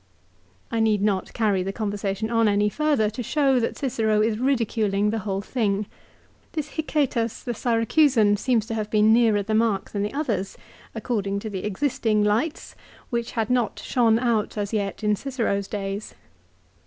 2 0.71 0.77
I 0.77 0.79
need 0.79 1.03
not 1.03 1.31
carry 1.31 1.61
the 1.61 1.71
conversation 1.71 2.31
on 2.31 2.47
any 2.47 2.69
farther 2.69 3.07
to 3.11 3.21
show 3.21 3.59
that 3.59 3.77
Cicero 3.77 4.19
is 4.23 4.39
ridiculing 4.39 5.11
the 5.11 5.19
whole 5.19 5.41
thing. 5.43 5.85
This 6.53 6.69
Hicetas, 6.71 7.43
the 7.43 7.53
Syracusan 7.53 8.37
seems 8.37 8.65
to 8.65 8.73
have 8.73 8.89
been 8.89 9.13
nearer 9.13 9.43
the 9.43 9.53
mark 9.53 9.91
than 9.91 10.01
the 10.01 10.11
others, 10.15 10.57
according 10.95 11.37
to 11.41 11.51
the 11.51 11.63
existing 11.65 12.23
lights, 12.23 12.73
which 13.11 13.33
had 13.33 13.51
not 13.51 13.77
shone 13.77 14.17
out 14.17 14.57
as 14.57 14.73
yet 14.73 15.03
in 15.03 15.15
Cicero's 15.15 15.67
days. 15.67 16.15